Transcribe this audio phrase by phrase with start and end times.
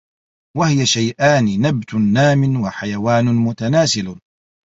[0.57, 4.17] وَهِيَ شَيْئَانِ نَبْتٌ نَامٍ وَحَيَوَانٌ مُتَنَاسِلٌ